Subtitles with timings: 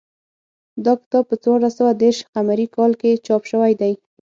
[0.85, 3.93] دا کتاب په څوارلس سوه دېرش قمري کال کې چاپ شوی دی